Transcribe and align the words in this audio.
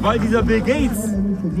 weil 0.00 0.18
dieser 0.18 0.42
Bill 0.42 0.60
Gates 0.60 1.10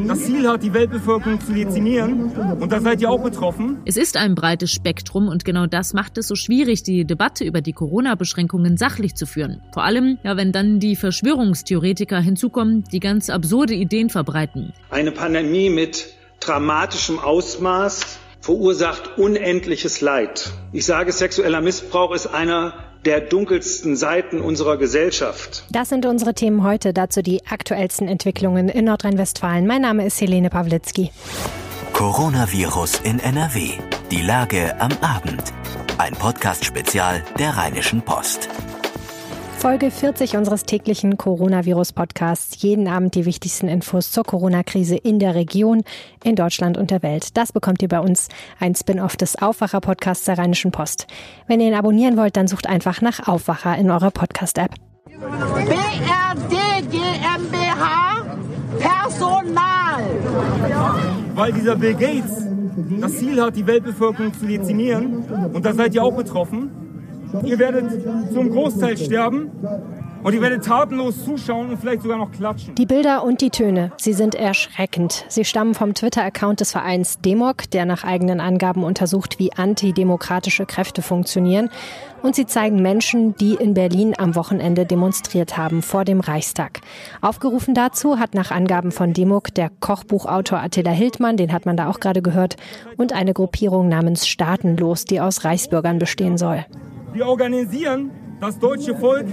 das 0.06 0.24
Ziel 0.24 0.48
hat, 0.48 0.62
die 0.62 0.72
Weltbevölkerung 0.72 1.40
zu 1.40 1.52
dezimieren. 1.52 2.30
Und 2.60 2.72
da 2.72 2.80
seid 2.80 3.00
ihr 3.00 3.10
auch 3.10 3.22
betroffen. 3.22 3.78
Es 3.84 3.96
ist 3.96 4.16
ein 4.16 4.34
breites 4.34 4.72
Spektrum 4.72 5.28
und 5.28 5.44
genau 5.44 5.66
das 5.66 5.92
macht 5.92 6.18
es 6.18 6.28
so 6.28 6.34
schwierig, 6.34 6.82
die 6.82 7.04
Debatte 7.04 7.44
über 7.44 7.60
die 7.60 7.72
Corona-Beschränkungen 7.72 8.76
sachlich 8.76 9.14
zu 9.14 9.26
führen. 9.26 9.62
Vor 9.72 9.84
allem, 9.84 10.18
ja, 10.22 10.36
wenn 10.36 10.52
dann 10.52 10.80
die 10.80 10.96
Verschwörungstheoretiker 10.96 12.20
hinzukommen, 12.20 12.84
die 12.92 13.00
ganz 13.00 13.30
absurde 13.30 13.74
Ideen 13.74 14.10
verbreiten. 14.10 14.72
Eine 14.90 15.12
Pandemie 15.12 15.70
mit 15.70 16.14
dramatischem 16.40 17.18
Ausmaß 17.18 18.18
verursacht 18.40 19.18
unendliches 19.18 20.00
Leid. 20.00 20.52
Ich 20.72 20.86
sage, 20.86 21.12
sexueller 21.12 21.60
Missbrauch 21.60 22.14
ist 22.14 22.28
einer 22.28 22.87
der 23.04 23.20
dunkelsten 23.20 23.96
Seiten 23.96 24.40
unserer 24.40 24.76
Gesellschaft. 24.76 25.64
Das 25.70 25.88
sind 25.88 26.06
unsere 26.06 26.34
Themen 26.34 26.62
heute, 26.62 26.92
dazu 26.92 27.22
die 27.22 27.46
aktuellsten 27.46 28.08
Entwicklungen 28.08 28.68
in 28.68 28.84
Nordrhein-Westfalen. 28.84 29.66
Mein 29.66 29.82
Name 29.82 30.06
ist 30.06 30.20
Helene 30.20 30.50
Pawlitzki. 30.50 31.10
Coronavirus 31.92 33.00
in 33.04 33.18
NRW. 33.18 33.70
Die 34.10 34.22
Lage 34.22 34.80
am 34.80 34.92
Abend. 35.00 35.52
Ein 35.98 36.14
Podcast-Spezial 36.14 37.24
der 37.38 37.56
Rheinischen 37.56 38.02
Post. 38.02 38.48
Folge 39.58 39.90
40 39.90 40.36
unseres 40.36 40.62
täglichen 40.62 41.18
Coronavirus-Podcasts. 41.18 42.62
Jeden 42.62 42.86
Abend 42.86 43.16
die 43.16 43.24
wichtigsten 43.24 43.66
Infos 43.66 44.12
zur 44.12 44.22
Corona-Krise 44.22 44.94
in 44.94 45.18
der 45.18 45.34
Region, 45.34 45.82
in 46.22 46.36
Deutschland 46.36 46.78
und 46.78 46.92
der 46.92 47.02
Welt. 47.02 47.36
Das 47.36 47.50
bekommt 47.50 47.82
ihr 47.82 47.88
bei 47.88 47.98
uns, 47.98 48.28
ein 48.60 48.76
Spin-off 48.76 49.16
des 49.16 49.34
Aufwacher-Podcasts 49.42 50.26
der 50.26 50.38
Rheinischen 50.38 50.70
Post. 50.70 51.08
Wenn 51.48 51.60
ihr 51.60 51.66
ihn 51.66 51.74
abonnieren 51.74 52.16
wollt, 52.16 52.36
dann 52.36 52.46
sucht 52.46 52.68
einfach 52.68 53.00
nach 53.00 53.26
Aufwacher 53.26 53.76
in 53.76 53.90
eurer 53.90 54.12
Podcast-App. 54.12 54.76
BRD 55.06 56.88
GmbH 56.88 58.26
Personal. 58.78 60.04
Weil 61.34 61.52
dieser 61.52 61.74
Bill 61.74 61.94
Gates 61.94 62.44
das 63.00 63.18
Ziel 63.18 63.42
hat, 63.42 63.56
die 63.56 63.66
Weltbevölkerung 63.66 64.32
zu 64.32 64.46
dezimieren. 64.46 65.24
Und 65.52 65.66
da 65.66 65.74
seid 65.74 65.96
ihr 65.96 66.04
auch 66.04 66.14
betroffen. 66.14 66.77
Ihr 67.44 67.58
werdet 67.58 68.32
zum 68.32 68.50
Großteil 68.50 68.96
sterben 68.96 69.50
und 70.22 70.34
ihr 70.34 70.40
werdet 70.40 70.64
tatenlos 70.64 71.24
zuschauen 71.24 71.70
und 71.70 71.78
vielleicht 71.78 72.02
sogar 72.02 72.18
noch 72.18 72.32
klatschen. 72.32 72.74
Die 72.74 72.86
Bilder 72.86 73.22
und 73.22 73.40
die 73.40 73.50
Töne, 73.50 73.92
sie 73.96 74.12
sind 74.12 74.34
erschreckend. 74.34 75.24
Sie 75.28 75.44
stammen 75.44 75.74
vom 75.74 75.94
Twitter-Account 75.94 76.60
des 76.60 76.72
Vereins 76.72 77.20
Demok, 77.20 77.70
der 77.70 77.84
nach 77.84 78.04
eigenen 78.04 78.40
Angaben 78.40 78.82
untersucht, 78.82 79.38
wie 79.38 79.52
antidemokratische 79.52 80.66
Kräfte 80.66 81.02
funktionieren. 81.02 81.70
Und 82.20 82.34
sie 82.34 82.46
zeigen 82.46 82.82
Menschen, 82.82 83.36
die 83.36 83.54
in 83.54 83.74
Berlin 83.74 84.14
am 84.18 84.34
Wochenende 84.34 84.84
demonstriert 84.86 85.56
haben 85.56 85.82
vor 85.82 86.04
dem 86.04 86.18
Reichstag. 86.18 86.80
Aufgerufen 87.20 87.74
dazu 87.74 88.18
hat 88.18 88.34
nach 88.34 88.50
Angaben 88.50 88.90
von 88.90 89.12
Demok 89.12 89.54
der 89.54 89.70
Kochbuchautor 89.78 90.58
Attila 90.58 90.90
Hildmann, 90.90 91.36
den 91.36 91.52
hat 91.52 91.64
man 91.64 91.76
da 91.76 91.88
auch 91.88 92.00
gerade 92.00 92.22
gehört, 92.22 92.56
und 92.96 93.12
eine 93.12 93.34
Gruppierung 93.34 93.88
namens 93.88 94.26
Staatenlos, 94.26 95.04
die 95.04 95.20
aus 95.20 95.44
Reichsbürgern 95.44 96.00
bestehen 96.00 96.38
soll. 96.38 96.64
Wir 97.12 97.26
organisieren 97.26 98.10
das 98.40 98.58
deutsche 98.58 98.94
Volk 98.94 99.26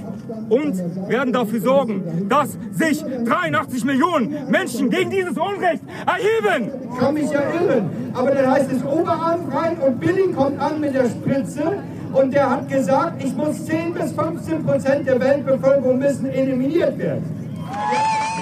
und 0.50 1.10
werden 1.10 1.32
dafür 1.32 1.62
sorgen, 1.62 2.28
dass 2.28 2.58
sich 2.72 3.04
83 3.04 3.86
Millionen 3.86 4.50
Menschen 4.50 4.90
gegen 4.90 5.12
dieses 5.12 5.38
Unrecht 5.38 5.84
erheben. 6.06 6.72
Ich 6.92 7.00
kann 7.00 7.14
mich 7.14 7.30
ja 7.30 7.42
irren, 7.54 7.90
aber 8.14 8.32
dann 8.32 8.52
heißt 8.52 8.72
es 8.72 8.84
Oberarm 8.84 9.50
rein 9.50 9.78
und 9.78 10.00
Billing 10.00 10.34
kommt 10.34 10.60
an 10.60 10.80
mit 10.80 10.96
der 10.96 11.06
Spritze 11.10 11.84
und 12.14 12.34
der 12.34 12.50
hat 12.50 12.70
gesagt, 12.70 13.24
ich 13.24 13.36
muss 13.36 13.66
10 13.66 13.94
bis 13.94 14.12
15 14.14 14.66
Prozent 14.66 15.08
der 15.08 15.20
Weltbevölkerung 15.20 16.00
müssen 16.00 16.30
eliminiert 16.30 16.98
werden. 16.98 17.24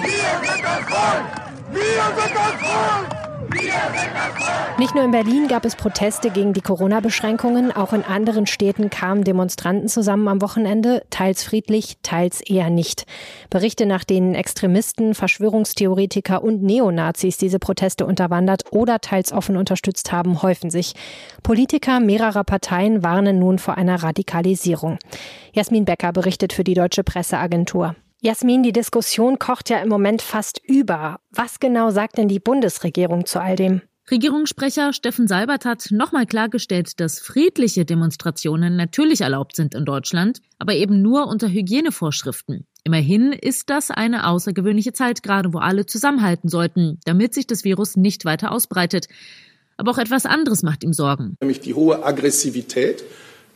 Wir 0.00 0.48
sind 0.48 0.62
das 0.62 0.80
Volk! 0.86 1.24
Wir 1.72 1.80
sind 1.80 2.34
das 2.34 2.68
Volk! 2.68 3.23
Nicht 4.78 4.94
nur 4.94 5.04
in 5.04 5.10
Berlin 5.10 5.48
gab 5.48 5.64
es 5.64 5.76
Proteste 5.76 6.30
gegen 6.30 6.52
die 6.52 6.60
Corona-Beschränkungen, 6.60 7.70
auch 7.70 7.92
in 7.92 8.02
anderen 8.02 8.46
Städten 8.46 8.90
kamen 8.90 9.24
Demonstranten 9.24 9.88
zusammen 9.88 10.26
am 10.28 10.42
Wochenende, 10.42 11.02
teils 11.10 11.44
friedlich, 11.44 11.96
teils 12.02 12.40
eher 12.40 12.70
nicht. 12.70 13.06
Berichte, 13.50 13.86
nach 13.86 14.04
denen 14.04 14.34
Extremisten, 14.34 15.14
Verschwörungstheoretiker 15.14 16.42
und 16.42 16.62
Neonazis 16.62 17.36
diese 17.36 17.58
Proteste 17.58 18.06
unterwandert 18.06 18.64
oder 18.72 19.00
teils 19.00 19.32
offen 19.32 19.56
unterstützt 19.56 20.12
haben, 20.12 20.42
häufen 20.42 20.70
sich. 20.70 20.94
Politiker 21.42 22.00
mehrerer 22.00 22.44
Parteien 22.44 23.02
warnen 23.02 23.38
nun 23.38 23.58
vor 23.58 23.76
einer 23.76 24.02
Radikalisierung. 24.02 24.98
Jasmin 25.52 25.84
Becker 25.84 26.12
berichtet 26.12 26.52
für 26.52 26.64
die 26.64 26.74
Deutsche 26.74 27.04
Presseagentur. 27.04 27.94
Jasmin, 28.26 28.62
die 28.62 28.72
Diskussion 28.72 29.38
kocht 29.38 29.68
ja 29.68 29.82
im 29.82 29.90
Moment 29.90 30.22
fast 30.22 30.58
über. 30.66 31.20
Was 31.30 31.60
genau 31.60 31.90
sagt 31.90 32.16
denn 32.16 32.26
die 32.26 32.40
Bundesregierung 32.40 33.26
zu 33.26 33.38
all 33.38 33.54
dem? 33.54 33.82
Regierungssprecher 34.10 34.94
Steffen 34.94 35.28
Seibert 35.28 35.66
hat 35.66 35.88
nochmal 35.90 36.24
klargestellt, 36.24 37.00
dass 37.00 37.20
friedliche 37.20 37.84
Demonstrationen 37.84 38.76
natürlich 38.76 39.20
erlaubt 39.20 39.54
sind 39.54 39.74
in 39.74 39.84
Deutschland, 39.84 40.40
aber 40.58 40.72
eben 40.72 41.02
nur 41.02 41.26
unter 41.26 41.50
Hygienevorschriften. 41.50 42.66
Immerhin 42.82 43.32
ist 43.34 43.68
das 43.68 43.90
eine 43.90 44.26
außergewöhnliche 44.26 44.94
Zeit, 44.94 45.22
gerade 45.22 45.52
wo 45.52 45.58
alle 45.58 45.84
zusammenhalten 45.84 46.48
sollten, 46.48 47.00
damit 47.04 47.34
sich 47.34 47.46
das 47.46 47.62
Virus 47.62 47.94
nicht 47.94 48.24
weiter 48.24 48.52
ausbreitet. 48.52 49.06
Aber 49.76 49.90
auch 49.90 49.98
etwas 49.98 50.24
anderes 50.24 50.62
macht 50.62 50.82
ihm 50.82 50.94
Sorgen. 50.94 51.36
Nämlich 51.42 51.60
die 51.60 51.74
hohe 51.74 52.02
Aggressivität 52.02 53.04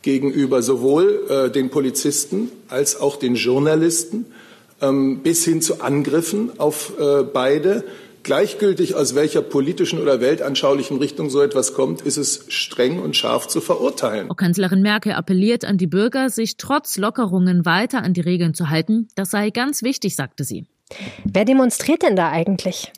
gegenüber 0.03 0.61
sowohl 0.61 1.25
äh, 1.27 1.49
den 1.49 1.71
Polizisten 1.71 2.51
als 2.67 2.95
auch 3.01 3.15
den 3.15 3.33
Journalisten 3.33 4.27
bis 4.79 5.45
hin 5.45 5.61
zu 5.61 5.81
Angriffen 5.81 6.59
auf 6.59 6.93
äh, 6.99 7.23
beide. 7.23 7.83
Gleichgültig 8.21 8.95
aus 8.95 9.15
welcher 9.15 9.41
politischen 9.41 9.99
oder 9.99 10.19
weltanschaulichen 10.19 10.97
Richtung 10.97 11.29
so 11.29 11.41
etwas 11.41 11.73
kommt, 11.73 12.01
ist 12.01 12.17
es 12.17 12.45
streng 12.49 12.99
und 12.99 13.15
scharf 13.15 13.47
zu 13.47 13.61
verurteilen. 13.61 14.29
Auch 14.29 14.35
Kanzlerin 14.35 14.81
Merkel 14.81 15.13
appelliert 15.13 15.63
an 15.63 15.77
die 15.77 15.87
Bürger, 15.87 16.29
sich 16.29 16.57
trotz 16.57 16.97
Lockerungen 16.97 17.65
weiter 17.65 18.03
an 18.03 18.13
die 18.13 18.21
Regeln 18.21 18.53
zu 18.53 18.69
halten. 18.69 19.07
Das 19.15 19.31
sei 19.31 19.51
ganz 19.51 19.83
wichtig, 19.83 20.15
sagte 20.15 20.43
sie. 20.43 20.65
Wer 21.23 21.45
demonstriert 21.45 22.03
denn 22.03 22.15
da 22.15 22.29
eigentlich? 22.29 22.91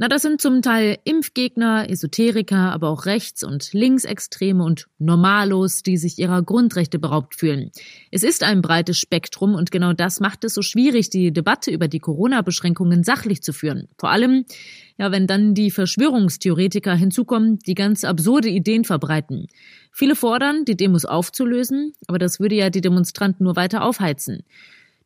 Na, 0.00 0.06
das 0.06 0.22
sind 0.22 0.40
zum 0.40 0.62
Teil 0.62 0.98
Impfgegner, 1.02 1.90
Esoteriker, 1.90 2.72
aber 2.72 2.88
auch 2.88 3.04
Rechts- 3.04 3.42
und 3.42 3.72
Linksextreme 3.72 4.62
und 4.62 4.86
Normalos, 5.00 5.82
die 5.82 5.96
sich 5.96 6.20
ihrer 6.20 6.40
Grundrechte 6.40 7.00
beraubt 7.00 7.34
fühlen. 7.34 7.72
Es 8.12 8.22
ist 8.22 8.44
ein 8.44 8.62
breites 8.62 8.96
Spektrum 8.96 9.56
und 9.56 9.72
genau 9.72 9.94
das 9.94 10.20
macht 10.20 10.44
es 10.44 10.54
so 10.54 10.62
schwierig, 10.62 11.10
die 11.10 11.32
Debatte 11.32 11.72
über 11.72 11.88
die 11.88 11.98
Corona-Beschränkungen 11.98 13.02
sachlich 13.02 13.42
zu 13.42 13.52
führen. 13.52 13.88
Vor 13.98 14.10
allem, 14.10 14.44
ja, 14.98 15.10
wenn 15.10 15.26
dann 15.26 15.54
die 15.54 15.72
Verschwörungstheoretiker 15.72 16.94
hinzukommen, 16.94 17.58
die 17.58 17.74
ganz 17.74 18.04
absurde 18.04 18.50
Ideen 18.50 18.84
verbreiten. 18.84 19.48
Viele 19.90 20.14
fordern, 20.14 20.64
die 20.64 20.76
Demos 20.76 21.06
aufzulösen, 21.06 21.92
aber 22.06 22.20
das 22.20 22.38
würde 22.38 22.54
ja 22.54 22.70
die 22.70 22.82
Demonstranten 22.82 23.42
nur 23.42 23.56
weiter 23.56 23.82
aufheizen. 23.82 24.44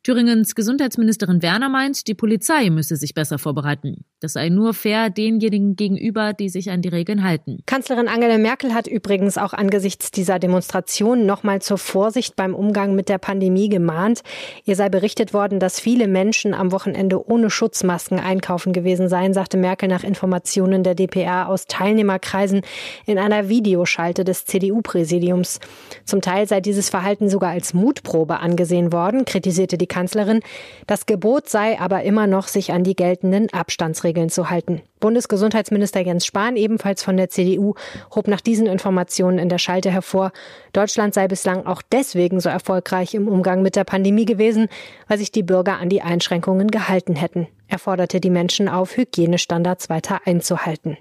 Thüringens 0.03 0.53
Gesundheitsministerin 0.53 1.41
Werner 1.41 1.69
meint, 1.69 2.07
die 2.07 2.13
Polizei 2.13 2.69
müsse 2.69 2.97
sich 2.97 3.13
besser 3.13 3.39
vorbereiten. 3.39 4.03
Das 4.19 4.33
sei 4.33 4.49
nur 4.49 4.73
fair 4.73 5.09
denjenigen 5.09 5.77
gegenüber, 5.77 6.33
die 6.33 6.49
sich 6.49 6.71
an 6.71 6.81
die 6.81 6.89
Regeln 6.89 7.23
halten. 7.23 7.59
Kanzlerin 7.65 8.09
Angela 8.09 8.37
Merkel 8.37 8.73
hat 8.73 8.85
übrigens 8.87 9.37
auch 9.37 9.53
angesichts 9.53 10.11
dieser 10.11 10.39
Demonstration 10.39 11.25
nochmal 11.25 11.61
zur 11.61 11.77
Vorsicht 11.77 12.35
beim 12.35 12.53
Umgang 12.53 12.95
mit 12.95 13.07
der 13.07 13.17
Pandemie 13.17 13.69
gemahnt. 13.69 14.23
Ihr 14.65 14.75
sei 14.75 14.89
berichtet 14.89 15.33
worden, 15.33 15.61
dass 15.61 15.79
viele 15.79 16.09
Menschen 16.09 16.53
am 16.53 16.73
Wochenende 16.73 17.25
ohne 17.25 17.49
Schutzmasken 17.49 18.19
einkaufen 18.19 18.73
gewesen 18.73 19.07
seien, 19.07 19.33
sagte 19.33 19.55
Merkel 19.55 19.87
nach 19.87 20.03
Informationen 20.03 20.83
der 20.83 20.95
DPR 20.95 21.47
aus 21.47 21.65
Teilnehmerkreisen 21.67 22.59
in 23.05 23.17
einer 23.17 23.47
Videoschalte 23.47 24.25
des 24.25 24.43
CDU-Präsidiums. 24.43 25.61
Zum 26.03 26.19
Teil 26.19 26.45
sei 26.45 26.59
dieses 26.59 26.89
Verhalten 26.89 27.29
sogar 27.29 27.51
als 27.51 27.73
Mutprobe 27.73 28.41
angesehen 28.41 28.91
worden, 28.91 29.23
kritisierte 29.23 29.77
die 29.77 29.92
Kanzlerin. 29.93 30.39
Das 30.87 31.05
Gebot 31.05 31.47
sei 31.47 31.79
aber 31.79 32.01
immer 32.03 32.25
noch, 32.25 32.47
sich 32.47 32.71
an 32.71 32.83
die 32.83 32.95
geltenden 32.95 33.53
Abstandsregeln 33.53 34.29
zu 34.29 34.49
halten. 34.49 34.81
Bundesgesundheitsminister 34.99 35.99
Jens 35.99 36.25
Spahn, 36.25 36.55
ebenfalls 36.55 37.03
von 37.03 37.15
der 37.15 37.29
CDU, 37.29 37.75
hob 38.15 38.27
nach 38.27 38.41
diesen 38.41 38.65
Informationen 38.65 39.37
in 39.37 39.49
der 39.49 39.59
Schalte 39.59 39.91
hervor, 39.91 40.31
Deutschland 40.71 41.13
sei 41.13 41.27
bislang 41.27 41.65
auch 41.67 41.81
deswegen 41.91 42.39
so 42.39 42.49
erfolgreich 42.49 43.13
im 43.13 43.27
Umgang 43.27 43.61
mit 43.61 43.75
der 43.75 43.83
Pandemie 43.83 44.25
gewesen, 44.25 44.67
weil 45.07 45.19
sich 45.19 45.31
die 45.31 45.43
Bürger 45.43 45.79
an 45.79 45.89
die 45.89 46.01
Einschränkungen 46.01 46.71
gehalten 46.71 47.15
hätten. 47.15 47.47
Er 47.67 47.79
forderte 47.79 48.19
die 48.19 48.29
Menschen 48.29 48.67
auf, 48.67 48.97
Hygienestandards 48.97 49.89
weiter 49.89 50.21
einzuhalten. 50.25 50.97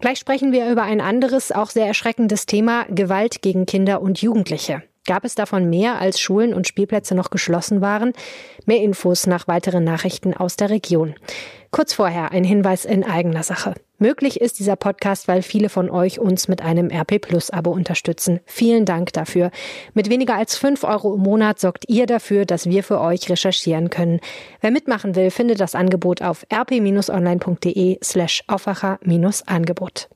Gleich 0.00 0.18
sprechen 0.18 0.52
wir 0.52 0.70
über 0.70 0.82
ein 0.82 1.00
anderes, 1.00 1.52
auch 1.52 1.70
sehr 1.70 1.86
erschreckendes 1.86 2.46
Thema, 2.46 2.86
Gewalt 2.88 3.42
gegen 3.42 3.66
Kinder 3.66 4.00
und 4.00 4.22
Jugendliche. 4.22 4.82
Gab 5.06 5.24
es 5.24 5.34
davon 5.34 5.70
mehr, 5.70 6.00
als 6.00 6.20
Schulen 6.20 6.52
und 6.52 6.66
Spielplätze 6.66 7.14
noch 7.14 7.30
geschlossen 7.30 7.80
waren? 7.80 8.12
Mehr 8.66 8.82
Infos 8.82 9.26
nach 9.26 9.48
weiteren 9.48 9.84
Nachrichten 9.84 10.34
aus 10.34 10.56
der 10.56 10.70
Region. 10.70 11.14
Kurz 11.70 11.92
vorher 11.92 12.32
ein 12.32 12.44
Hinweis 12.44 12.84
in 12.84 13.04
eigener 13.04 13.42
Sache. 13.42 13.74
Möglich 13.98 14.40
ist 14.40 14.58
dieser 14.58 14.76
Podcast, 14.76 15.26
weil 15.28 15.42
viele 15.42 15.68
von 15.68 15.90
euch 15.90 16.18
uns 16.18 16.46
mit 16.46 16.62
einem 16.62 16.88
RP 16.90 17.20
Plus 17.20 17.50
Abo 17.50 17.72
unterstützen. 17.72 18.40
Vielen 18.46 18.84
Dank 18.84 19.12
dafür. 19.12 19.50
Mit 19.92 20.08
weniger 20.08 20.36
als 20.36 20.56
fünf 20.56 20.84
Euro 20.84 21.14
im 21.14 21.20
Monat 21.20 21.58
sorgt 21.58 21.88
ihr 21.88 22.06
dafür, 22.06 22.46
dass 22.46 22.66
wir 22.66 22.84
für 22.84 23.00
euch 23.00 23.28
recherchieren 23.28 23.90
können. 23.90 24.20
Wer 24.60 24.70
mitmachen 24.70 25.16
will, 25.16 25.30
findet 25.30 25.60
das 25.60 25.74
Angebot 25.74 26.22
auf 26.22 26.46
rp-online.de 26.52 27.98
slash 28.02 28.44
Aufwacher-Angebot. 28.46 30.08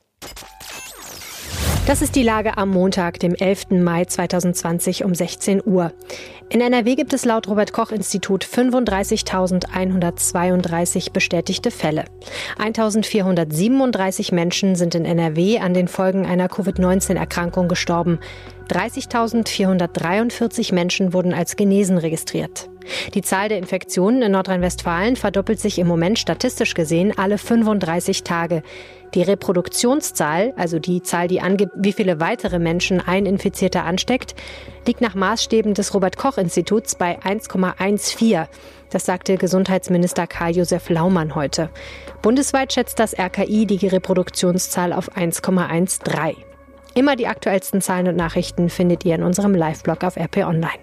Das 1.85 2.01
ist 2.01 2.15
die 2.15 2.23
Lage 2.23 2.57
am 2.57 2.69
Montag, 2.69 3.19
dem 3.19 3.35
11. 3.35 3.71
Mai 3.71 4.05
2020 4.05 5.03
um 5.03 5.13
16 5.13 5.61
Uhr. 5.65 5.91
In 6.47 6.61
NRW 6.61 6.95
gibt 6.95 7.11
es 7.11 7.25
laut 7.25 7.49
Robert 7.49 7.73
Koch 7.73 7.91
Institut 7.91 8.45
35.132 8.45 11.11
bestätigte 11.11 11.71
Fälle. 11.71 12.05
1.437 12.57 14.33
Menschen 14.33 14.77
sind 14.77 14.95
in 14.95 15.03
NRW 15.03 15.59
an 15.59 15.73
den 15.73 15.89
Folgen 15.89 16.25
einer 16.25 16.47
Covid-19-Erkrankung 16.47 17.67
gestorben. 17.67 18.19
30.443 18.69 20.73
Menschen 20.73 21.11
wurden 21.11 21.33
als 21.33 21.57
genesen 21.57 21.97
registriert. 21.97 22.69
Die 23.13 23.21
Zahl 23.21 23.49
der 23.49 23.57
Infektionen 23.57 24.21
in 24.21 24.31
Nordrhein-Westfalen 24.31 25.15
verdoppelt 25.15 25.59
sich 25.59 25.79
im 25.79 25.87
Moment 25.87 26.19
statistisch 26.19 26.73
gesehen 26.73 27.13
alle 27.17 27.37
35 27.37 28.23
Tage. 28.23 28.63
Die 29.13 29.21
Reproduktionszahl, 29.21 30.53
also 30.57 30.79
die 30.79 31.03
Zahl, 31.03 31.27
die 31.27 31.39
angibt, 31.39 31.73
wie 31.75 31.93
viele 31.93 32.19
weitere 32.19 32.57
Menschen 32.57 32.99
ein 32.99 33.25
Infizierter 33.25 33.83
ansteckt, 33.83 34.33
liegt 34.87 35.01
nach 35.01 35.13
Maßstäben 35.13 35.75
des 35.75 35.93
Robert 35.93 36.17
Koch 36.17 36.37
Instituts 36.37 36.95
bei 36.95 37.19
1,14. 37.19 38.47
Das 38.89 39.05
sagte 39.05 39.37
Gesundheitsminister 39.37 40.27
Karl-Josef 40.27 40.89
Laumann 40.89 41.35
heute. 41.35 41.69
Bundesweit 42.21 42.73
schätzt 42.73 42.99
das 42.99 43.17
RKI 43.17 43.65
die 43.65 43.87
Reproduktionszahl 43.87 44.93
auf 44.93 45.15
1,13. 45.15 46.35
Immer 46.95 47.15
die 47.15 47.27
aktuellsten 47.27 47.81
Zahlen 47.81 48.07
und 48.07 48.15
Nachrichten 48.15 48.69
findet 48.69 49.03
ihr 49.03 49.15
in 49.15 49.23
unserem 49.23 49.55
Live-Blog 49.55 50.03
auf 50.03 50.15
RP 50.15 50.37
Online. 50.45 50.82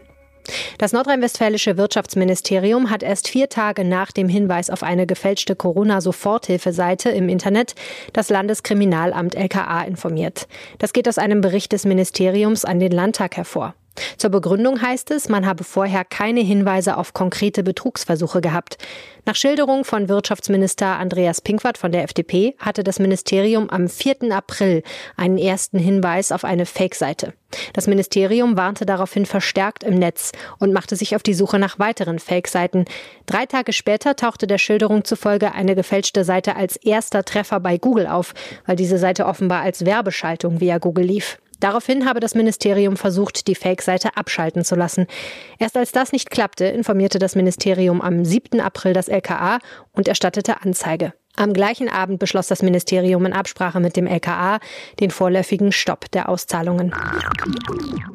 Das 0.81 0.94
nordrhein-westfälische 0.94 1.77
Wirtschaftsministerium 1.77 2.88
hat 2.88 3.03
erst 3.03 3.29
vier 3.29 3.50
Tage 3.50 3.85
nach 3.85 4.12
dem 4.12 4.31
Hinweis 4.31 4.71
auf 4.71 4.82
eine 4.82 5.06
gefälschte 5.06 5.55
Corona-Soforthilfeseite 5.55 7.11
im 7.11 7.29
Internet 7.29 7.75
das 8.15 8.31
Landeskriminalamt 8.31 9.35
LKA 9.35 9.82
informiert. 9.82 10.49
Das 10.79 10.94
geht 10.94 11.06
aus 11.06 11.19
einem 11.19 11.43
Bericht 11.43 11.73
des 11.73 11.85
Ministeriums 11.85 12.65
an 12.65 12.81
den 12.81 12.93
Landtag 12.93 13.37
hervor. 13.37 13.75
Zur 14.17 14.31
Begründung 14.31 14.81
heißt 14.81 15.11
es, 15.11 15.29
man 15.29 15.47
habe 15.47 15.65
vorher 15.65 16.05
keine 16.05 16.41
Hinweise 16.41 16.97
auf 16.97 17.13
konkrete 17.13 17.63
Betrugsversuche 17.63 18.41
gehabt. 18.41 18.79
Nach 19.27 19.35
Schilderung 19.35 19.85
von 19.85 20.09
Wirtschaftsminister 20.09 20.99
Andreas 20.99 21.41
Pinkwart 21.41 21.77
von 21.77 21.93
der 21.93 22.05
FDP 22.05 22.55
hatte 22.59 22.83
das 22.83 22.99
Ministerium 22.99 23.69
am 23.69 23.89
4. 23.89 24.33
April 24.33 24.83
einen 25.17 25.39
ersten 25.39 25.79
Hinweis 25.79 26.33
auf 26.33 26.45
eine 26.45 26.67
Fake-Seite. 26.67 27.35
Das 27.73 27.87
Ministerium 27.87 28.57
warnte 28.57 28.87
daraufhin 28.87 29.27
verstärkt 29.27 29.83
im 29.85 29.95
Netz 29.95 30.33
und 30.59 30.73
machte 30.73 30.97
sich 30.97 31.17
auf 31.17 31.23
die 31.23 31.35
Suche 31.35 31.59
nach 31.59 31.79
weiteren 31.79 32.19
Fake-Seiten. 32.19 32.85
Drei 33.27 33.47
Tage 33.47 33.73
später 33.73 34.17
tauchte 34.17 34.47
der 34.47 34.59
Schilderung 34.59 35.05
zufolge 35.05 35.53
eine 35.53 35.75
gefälschte 35.75 36.25
Seite 36.25 36.57
als 36.57 36.77
erster 36.77 37.25
Treffer 37.25 37.61
bei 37.61 37.77
Google 37.77 38.07
auf, 38.07 38.35
weil 38.67 38.77
diese 38.77 38.99
Seite 38.99 39.27
offenbar 39.27 39.63
als 39.63 39.85
Werbeschaltung 39.85 40.61
via 40.61 40.79
Google 40.79 41.05
lief. 41.05 41.39
Daraufhin 41.61 42.07
habe 42.07 42.21
das 42.21 42.35
Ministerium 42.35 42.97
versucht, 42.97 43.47
die 43.47 43.55
Fake-Seite 43.55 44.17
abschalten 44.17 44.65
zu 44.65 44.75
lassen. 44.75 45.07
Erst 45.59 45.77
als 45.77 45.93
das 45.93 46.12
nicht 46.12 46.31
klappte, 46.31 46.65
informierte 46.65 47.19
das 47.19 47.37
Ministerium 47.37 48.01
am 48.01 48.25
7. 48.25 48.61
April 48.61 48.95
das 48.95 49.09
LKA 49.09 49.59
und 49.93 50.09
erstattete 50.09 50.62
Anzeige. 50.62 51.12
Am 51.37 51.55
gleichen 51.55 51.88
Abend 51.88 52.19
beschloss 52.19 52.49
das 52.49 52.62
Ministerium 52.62 53.25
in 53.25 53.32
Absprache 53.32 53.81
mit 53.81 53.97
dem 53.97 54.06
LKA 54.06 54.59
den 54.99 55.11
vorläufigen 55.11 55.73
Stopp 55.73 56.11
der 56.11 56.29
Auszahlungen. 56.29 56.93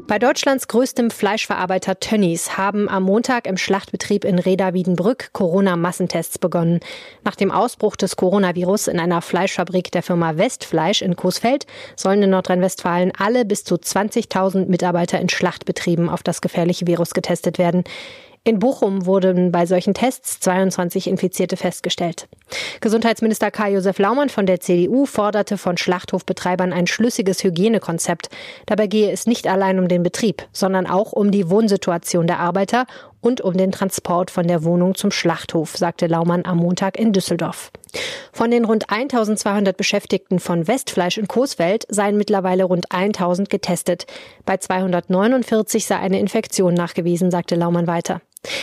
Bei 0.07 0.19
Deutschlands 0.19 0.67
größtem 0.67 1.09
Fleischverarbeiter 1.09 1.99
Tönnies 1.99 2.57
haben 2.57 2.87
am 2.87 3.03
Montag 3.03 3.47
im 3.47 3.57
Schlachtbetrieb 3.57 4.23
in 4.23 4.37
Reda-Wiedenbrück 4.37 5.29
Corona-Massentests 5.33 6.37
begonnen. 6.37 6.81
Nach 7.23 7.35
dem 7.35 7.51
Ausbruch 7.51 7.95
des 7.95 8.15
Coronavirus 8.15 8.87
in 8.87 8.99
einer 8.99 9.23
Fleischfabrik 9.23 9.91
der 9.91 10.03
Firma 10.03 10.37
Westfleisch 10.37 11.01
in 11.01 11.15
Coesfeld 11.15 11.65
sollen 11.95 12.21
in 12.21 12.29
Nordrhein-Westfalen 12.29 13.13
alle 13.17 13.45
bis 13.45 13.63
zu 13.63 13.75
20.000 13.75 14.67
Mitarbeiter 14.67 15.19
in 15.19 15.29
Schlachtbetrieben 15.29 16.09
auf 16.09 16.21
das 16.21 16.41
gefährliche 16.41 16.85
Virus 16.85 17.15
getestet 17.15 17.57
werden. 17.57 17.85
In 18.47 18.59
Bochum 18.59 19.07
wurden 19.07 19.51
bei 19.51 19.65
solchen 19.65 19.95
Tests 19.95 20.39
22 20.39 21.07
Infizierte 21.07 21.57
festgestellt. 21.57 22.27
Gesundheitsminister 22.79 23.49
Karl-Josef 23.49 23.97
Laumann 23.97 24.29
von 24.29 24.45
der 24.45 24.59
CDU 24.59 25.07
forderte 25.07 25.57
von 25.57 25.77
Schlachthofbetreibern 25.77 26.71
ein 26.71 26.85
schlüssiges 26.85 27.43
Hygienekonzept. 27.43 28.29
Dabei 28.67 28.85
gehe 28.85 29.11
es 29.11 29.25
nicht 29.25 29.47
allein 29.47 29.79
um 29.79 29.87
den 29.87 30.03
Betrieb, 30.03 30.47
sondern 30.53 30.85
auch 30.85 31.11
um 31.11 31.31
die 31.31 31.49
Wohnsituation 31.49 32.27
der 32.27 32.39
Arbeiter 32.39 32.85
und 33.19 33.41
um 33.41 33.57
den 33.57 33.71
Transport 33.71 34.29
von 34.29 34.47
der 34.47 34.63
Wohnung 34.63 34.93
zum 34.93 35.09
Schlachthof, 35.09 35.75
sagte 35.75 36.05
Laumann 36.05 36.45
am 36.45 36.57
Montag 36.57 36.99
in 36.99 37.13
Düsseldorf. 37.13 37.71
Von 38.31 38.51
den 38.51 38.65
rund 38.65 38.91
1200 38.91 39.75
Beschäftigten 39.75 40.37
von 40.37 40.67
Westfleisch 40.67 41.17
in 41.17 41.27
Coesfeld 41.27 41.85
seien 41.89 42.15
mittlerweile 42.15 42.65
rund 42.65 42.91
1000 42.91 43.49
getestet. 43.49 44.05
Bei 44.45 44.57
249 44.57 45.87
sei 45.87 45.97
eine 45.97 46.19
Infektion 46.19 46.75
nachgewiesen, 46.75 47.31
sagte 47.31 47.55
Laumann 47.55 47.87
weiter. 47.87 48.21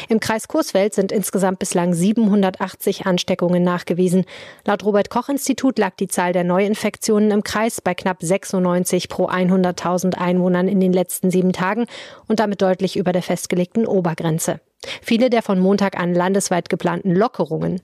Im 0.08 0.20
Kreis 0.20 0.48
Coesfeld 0.48 0.94
sind 0.94 1.12
insgesamt 1.12 1.58
bislang 1.58 1.94
780 1.94 3.06
Ansteckungen 3.06 3.62
nachgewiesen. 3.62 4.24
Laut 4.66 4.84
Robert 4.84 5.10
Koch 5.10 5.28
Institut 5.28 5.78
lag 5.78 5.96
die 5.96 6.08
Zahl 6.08 6.32
der 6.32 6.44
Neuinfektionen 6.44 7.30
im 7.30 7.42
Kreis 7.42 7.80
bei 7.80 7.94
knapp 7.94 8.18
96 8.20 9.08
pro 9.08 9.28
100.000 9.28 10.14
Einwohnern 10.14 10.68
in 10.68 10.80
den 10.80 10.92
letzten 10.92 11.30
sieben 11.30 11.52
Tagen 11.52 11.86
und 12.28 12.40
damit 12.40 12.62
deutlich 12.62 12.96
über 12.96 13.12
der 13.12 13.22
festgelegten 13.22 13.86
Obergrenze. 13.86 14.60
Viele 15.00 15.30
der 15.30 15.42
von 15.42 15.60
Montag 15.60 15.98
an 15.98 16.14
landesweit 16.14 16.68
geplanten 16.68 17.14
Lockerungen. 17.14 17.80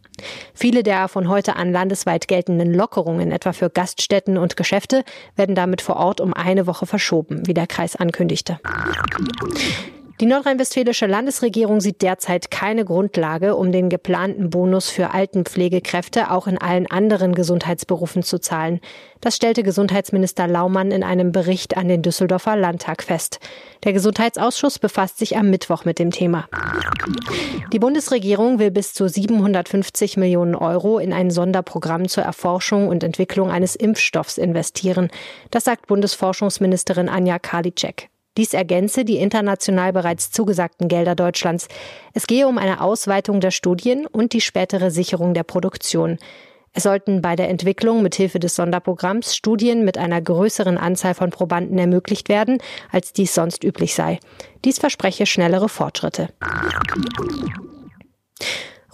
Viele 0.52 0.82
der 0.82 1.08
von 1.08 1.28
heute 1.28 1.56
an 1.56 1.72
landesweit 1.72 2.26
geltenden 2.26 2.74
Lockerungen, 2.74 3.30
etwa 3.30 3.52
für 3.52 3.70
Gaststätten 3.70 4.36
und 4.36 4.56
Geschäfte, 4.56 5.04
werden 5.36 5.54
damit 5.54 5.80
vor 5.80 5.96
Ort 5.96 6.20
um 6.20 6.34
eine 6.34 6.66
Woche 6.66 6.86
verschoben, 6.86 7.46
wie 7.46 7.54
der 7.54 7.66
Kreis 7.66 7.94
ankündigte. 7.94 8.58
Die 10.20 10.26
nordrhein-westfälische 10.26 11.06
Landesregierung 11.06 11.80
sieht 11.80 12.02
derzeit 12.02 12.50
keine 12.50 12.84
Grundlage, 12.84 13.54
um 13.54 13.70
den 13.70 13.88
geplanten 13.88 14.50
Bonus 14.50 14.90
für 14.90 15.14
Altenpflegekräfte 15.14 16.32
auch 16.32 16.48
in 16.48 16.58
allen 16.58 16.90
anderen 16.90 17.36
Gesundheitsberufen 17.36 18.24
zu 18.24 18.40
zahlen. 18.40 18.80
Das 19.20 19.36
stellte 19.36 19.62
Gesundheitsminister 19.62 20.48
Laumann 20.48 20.90
in 20.90 21.04
einem 21.04 21.30
Bericht 21.30 21.76
an 21.76 21.86
den 21.86 22.02
Düsseldorfer 22.02 22.56
Landtag 22.56 23.04
fest. 23.04 23.38
Der 23.84 23.92
Gesundheitsausschuss 23.92 24.80
befasst 24.80 25.18
sich 25.18 25.36
am 25.36 25.50
Mittwoch 25.50 25.84
mit 25.84 26.00
dem 26.00 26.10
Thema. 26.10 26.48
Die 27.72 27.78
Bundesregierung 27.78 28.58
will 28.58 28.72
bis 28.72 28.94
zu 28.94 29.08
750 29.08 30.16
Millionen 30.16 30.56
Euro 30.56 30.98
in 30.98 31.12
ein 31.12 31.30
Sonderprogramm 31.30 32.08
zur 32.08 32.24
Erforschung 32.24 32.88
und 32.88 33.04
Entwicklung 33.04 33.52
eines 33.52 33.76
Impfstoffs 33.76 34.36
investieren. 34.36 35.10
Das 35.52 35.62
sagt 35.62 35.86
Bundesforschungsministerin 35.86 37.08
Anja 37.08 37.38
Karliczek. 37.38 38.10
Dies 38.38 38.54
ergänze 38.54 39.04
die 39.04 39.16
international 39.16 39.92
bereits 39.92 40.30
zugesagten 40.30 40.86
Gelder 40.86 41.16
Deutschlands. 41.16 41.66
Es 42.14 42.28
gehe 42.28 42.46
um 42.46 42.56
eine 42.56 42.80
Ausweitung 42.80 43.40
der 43.40 43.50
Studien 43.50 44.06
und 44.06 44.32
die 44.32 44.40
spätere 44.40 44.92
Sicherung 44.92 45.34
der 45.34 45.42
Produktion. 45.42 46.18
Es 46.72 46.84
sollten 46.84 47.20
bei 47.20 47.34
der 47.34 47.48
Entwicklung 47.48 48.00
mithilfe 48.00 48.38
des 48.38 48.54
Sonderprogramms 48.54 49.34
Studien 49.34 49.84
mit 49.84 49.98
einer 49.98 50.22
größeren 50.22 50.78
Anzahl 50.78 51.14
von 51.14 51.30
Probanden 51.30 51.78
ermöglicht 51.78 52.28
werden, 52.28 52.58
als 52.92 53.12
dies 53.12 53.34
sonst 53.34 53.64
üblich 53.64 53.96
sei. 53.96 54.20
Dies 54.64 54.78
verspreche 54.78 55.26
schnellere 55.26 55.68
Fortschritte. 55.68 56.28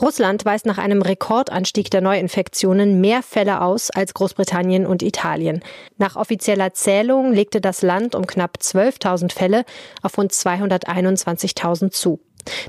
Russland 0.01 0.45
weist 0.45 0.67
nach 0.67 0.79
einem 0.79 1.03
Rekordanstieg 1.03 1.91
der 1.91 2.01
Neuinfektionen 2.01 3.01
mehr 3.01 3.23
Fälle 3.23 3.61
aus 3.61 3.91
als 3.91 4.13
Großbritannien 4.13 4.87
und 4.87 5.03
Italien. 5.03 5.63
Nach 5.99 6.17
offizieller 6.17 6.75
Zählung 6.75 7.33
legte 7.33 7.61
das 7.61 7.83
Land 7.83 8.15
um 8.15 8.27
knapp 8.27 8.59
12.000 8.61 9.33
Fälle 9.33 9.65
auf 10.03 10.19
rund 10.19 10.33
221.000 10.33 11.91
zu. 11.91 12.21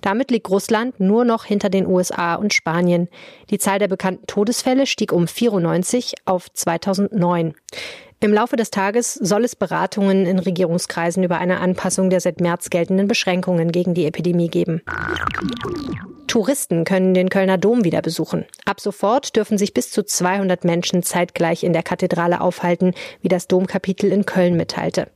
Damit 0.01 0.31
liegt 0.31 0.49
Russland 0.49 0.99
nur 0.99 1.25
noch 1.25 1.45
hinter 1.45 1.69
den 1.69 1.87
USA 1.87 2.35
und 2.35 2.53
Spanien. 2.53 3.09
Die 3.49 3.57
Zahl 3.57 3.79
der 3.79 3.87
bekannten 3.87 4.27
Todesfälle 4.27 4.85
stieg 4.85 5.11
um 5.11 5.27
94 5.27 6.13
auf 6.25 6.51
2009. 6.53 7.55
Im 8.21 8.33
Laufe 8.33 8.55
des 8.55 8.71
Tages 8.71 9.15
soll 9.15 9.43
es 9.43 9.55
Beratungen 9.55 10.25
in 10.25 10.39
Regierungskreisen 10.39 11.23
über 11.23 11.39
eine 11.39 11.59
Anpassung 11.59 12.09
der 12.09 12.21
seit 12.21 12.39
März 12.39 12.69
geltenden 12.69 13.07
Beschränkungen 13.07 13.71
gegen 13.71 13.93
die 13.93 14.05
Epidemie 14.05 14.47
geben. 14.47 14.81
Touristen 16.35 16.83
können 16.83 17.13
den 17.13 17.29
Kölner 17.29 17.57
Dom 17.57 17.85
wieder 17.85 18.01
besuchen. 18.01 18.43
Ab 18.65 18.81
sofort 18.81 19.37
dürfen 19.37 19.57
sich 19.57 19.73
bis 19.73 19.89
zu 19.89 20.03
200 20.03 20.65
Menschen 20.65 21.01
zeitgleich 21.01 21.63
in 21.63 21.71
der 21.71 21.81
Kathedrale 21.81 22.41
aufhalten, 22.41 22.93
wie 23.21 23.29
das 23.29 23.47
Domkapitel 23.47 24.11
in 24.11 24.25
Köln 24.25 24.57
mitteilte. 24.57 25.07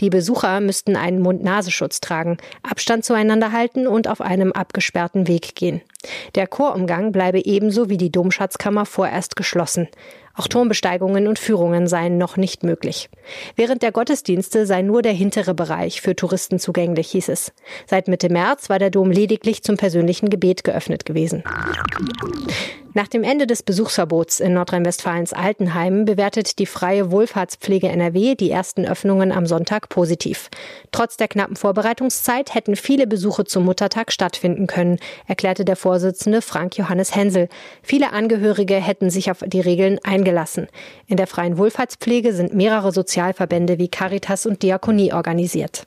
Die 0.00 0.10
Besucher 0.10 0.60
müssten 0.60 0.94
einen 0.94 1.22
Mund-Nasenschutz 1.22 2.02
tragen, 2.02 2.36
Abstand 2.62 3.06
zueinander 3.06 3.52
halten 3.52 3.86
und 3.86 4.06
auf 4.06 4.20
einem 4.20 4.52
abgesperrten 4.52 5.28
Weg 5.28 5.54
gehen. 5.54 5.80
Der 6.34 6.46
Chorumgang 6.46 7.12
bleibe 7.12 7.44
ebenso 7.44 7.88
wie 7.88 7.96
die 7.96 8.10
Domschatzkammer 8.10 8.86
vorerst 8.86 9.36
geschlossen. 9.36 9.88
Auch 10.34 10.48
Turmbesteigungen 10.48 11.28
und 11.28 11.38
Führungen 11.38 11.86
seien 11.86 12.18
noch 12.18 12.36
nicht 12.36 12.62
möglich. 12.62 13.08
Während 13.54 13.82
der 13.82 13.92
Gottesdienste 13.92 14.66
sei 14.66 14.82
nur 14.82 15.00
der 15.00 15.12
hintere 15.12 15.54
Bereich 15.54 16.02
für 16.02 16.14
Touristen 16.14 16.58
zugänglich, 16.58 17.10
hieß 17.10 17.30
es. 17.30 17.52
Seit 17.86 18.06
Mitte 18.06 18.28
März 18.28 18.68
war 18.68 18.78
der 18.78 18.90
Dom 18.90 19.10
lediglich 19.10 19.62
zum 19.62 19.78
persönlichen 19.78 20.28
Gebet 20.28 20.62
geöffnet 20.62 21.06
gewesen. 21.06 21.42
Nach 22.96 23.08
dem 23.08 23.24
Ende 23.24 23.46
des 23.46 23.62
Besuchsverbots 23.62 24.40
in 24.40 24.54
Nordrhein-Westfalens 24.54 25.34
Altenheim 25.34 26.06
bewertet 26.06 26.58
die 26.58 26.64
Freie 26.64 27.10
Wohlfahrtspflege 27.10 27.88
NRW 27.88 28.36
die 28.36 28.50
ersten 28.50 28.86
Öffnungen 28.86 29.32
am 29.32 29.44
Sonntag 29.44 29.90
positiv. 29.90 30.48
Trotz 30.92 31.18
der 31.18 31.28
knappen 31.28 31.56
Vorbereitungszeit 31.56 32.54
hätten 32.54 32.74
viele 32.74 33.06
Besuche 33.06 33.44
zum 33.44 33.66
Muttertag 33.66 34.12
stattfinden 34.12 34.66
können, 34.66 34.98
erklärte 35.26 35.66
der 35.66 35.76
Vorsitzende 35.76 36.40
Frank 36.40 36.78
Johannes 36.78 37.14
Hensel. 37.14 37.50
Viele 37.82 38.14
Angehörige 38.14 38.76
hätten 38.76 39.10
sich 39.10 39.30
auf 39.30 39.44
die 39.44 39.60
Regeln 39.60 39.98
eingelassen. 40.02 40.66
In 41.06 41.18
der 41.18 41.26
Freien 41.26 41.58
Wohlfahrtspflege 41.58 42.32
sind 42.32 42.54
mehrere 42.54 42.92
Sozialverbände 42.92 43.76
wie 43.76 43.88
Caritas 43.88 44.46
und 44.46 44.62
Diakonie 44.62 45.12
organisiert. 45.12 45.86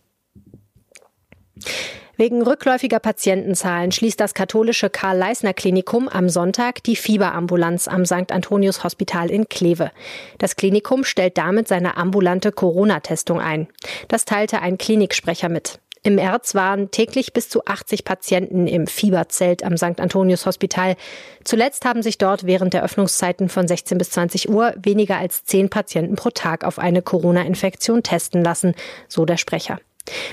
Wegen 2.19 2.41
rückläufiger 2.41 2.99
Patientenzahlen 2.99 3.93
schließt 3.93 4.19
das 4.19 4.33
katholische 4.33 4.89
Karl-Leisner-Klinikum 4.89 6.09
am 6.09 6.27
Sonntag 6.27 6.83
die 6.83 6.97
Fieberambulanz 6.97 7.87
am 7.87 8.05
St. 8.05 8.33
Antonius 8.33 8.83
Hospital 8.83 9.31
in 9.31 9.47
Kleve. 9.47 9.91
Das 10.37 10.57
Klinikum 10.57 11.05
stellt 11.05 11.37
damit 11.37 11.69
seine 11.69 11.95
ambulante 11.95 12.51
Corona-Testung 12.51 13.39
ein. 13.39 13.69
Das 14.09 14.25
teilte 14.25 14.61
ein 14.61 14.77
Kliniksprecher 14.77 15.47
mit. 15.47 15.79
Im 16.03 16.15
März 16.15 16.55
waren 16.55 16.91
täglich 16.91 17.31
bis 17.31 17.47
zu 17.47 17.63
80 17.63 18.03
Patienten 18.03 18.67
im 18.67 18.85
Fieberzelt 18.85 19.63
am 19.63 19.77
St. 19.77 20.01
Antonius 20.01 20.45
Hospital. 20.45 20.97
Zuletzt 21.45 21.85
haben 21.85 22.03
sich 22.03 22.17
dort 22.17 22.45
während 22.45 22.73
der 22.73 22.83
Öffnungszeiten 22.83 23.47
von 23.47 23.65
16 23.65 23.97
bis 23.97 24.09
20 24.09 24.49
Uhr 24.49 24.73
weniger 24.75 25.15
als 25.15 25.45
10 25.45 25.69
Patienten 25.69 26.17
pro 26.17 26.31
Tag 26.31 26.65
auf 26.65 26.79
eine 26.79 27.01
Corona-Infektion 27.01 28.03
testen 28.03 28.43
lassen, 28.43 28.75
so 29.07 29.23
der 29.23 29.37
Sprecher. 29.37 29.79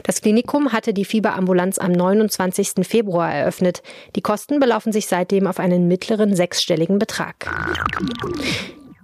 Das 0.02 0.20
Klinikum 0.20 0.72
hatte 0.72 0.94
die 0.94 1.04
Fieberambulanz 1.04 1.78
am 1.78 1.92
29. 1.92 2.86
Februar 2.86 3.32
eröffnet. 3.32 3.82
Die 4.14 4.22
Kosten 4.22 4.60
belaufen 4.60 4.92
sich 4.92 5.06
seitdem 5.06 5.46
auf 5.46 5.58
einen 5.58 5.88
mittleren 5.88 6.34
sechsstelligen 6.34 6.98
Betrag. 6.98 7.46